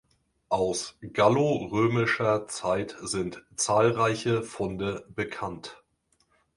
Aus 0.49 0.97
gallo-römischer 1.13 2.47
Zeit 2.47 2.97
sind 3.03 3.45
zahlreiche 3.55 4.41
Funde 4.41 5.05
bekannt. 5.09 5.79